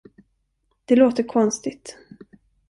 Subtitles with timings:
[0.85, 1.97] Det låter konstigt.